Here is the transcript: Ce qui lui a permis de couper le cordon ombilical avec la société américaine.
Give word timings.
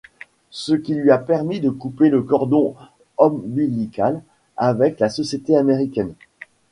Ce 0.49 0.73
qui 0.73 0.95
lui 0.95 1.11
a 1.11 1.19
permis 1.19 1.59
de 1.59 1.69
couper 1.69 2.09
le 2.09 2.23
cordon 2.23 2.73
ombilical 3.19 4.23
avec 4.57 4.99
la 4.99 5.09
société 5.09 5.55
américaine. 5.55 6.15